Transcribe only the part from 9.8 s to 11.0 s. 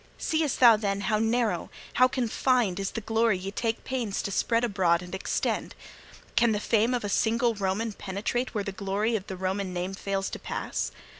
fails to pass?